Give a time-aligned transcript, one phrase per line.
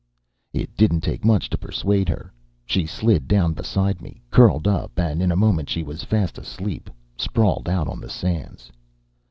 [0.51, 2.33] It didn't take much to persuade her.
[2.65, 6.89] She slid down beside me, curled up, and in a moment she was fast asleep,
[7.17, 8.71] sprawled out on the sands.